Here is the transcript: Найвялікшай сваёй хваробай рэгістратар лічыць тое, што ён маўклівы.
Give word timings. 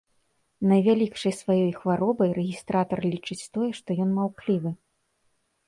Найвялікшай 0.69 1.33
сваёй 1.41 1.69
хваробай 1.83 2.33
рэгістратар 2.39 2.99
лічыць 3.13 3.39
тое, 3.53 3.69
што 3.83 3.89
ён 4.07 4.19
маўклівы. 4.19 4.71